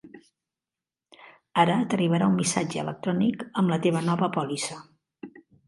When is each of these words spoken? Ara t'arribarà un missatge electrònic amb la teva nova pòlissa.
Ara 1.65 1.75
t'arribarà 1.91 2.31
un 2.33 2.41
missatge 2.41 2.81
electrònic 2.87 3.47
amb 3.63 3.77
la 3.77 3.81
teva 3.87 4.05
nova 4.11 4.33
pòlissa. 4.41 4.83